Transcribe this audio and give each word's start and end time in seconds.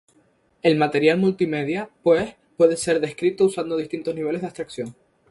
El 0.63 0.77
material 0.79 1.19
multimedia, 1.19 1.91
pues, 2.01 2.33
puede 2.57 2.75
ser 2.75 3.01
descrito 3.01 3.45
usando 3.45 3.77
distintos 3.77 4.15
niveles 4.15 4.41
de 4.41 4.47
abstracción. 4.47 4.95